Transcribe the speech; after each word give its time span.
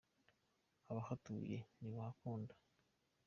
abahatuye 0.89 1.57
ntibahakunda 1.79 2.53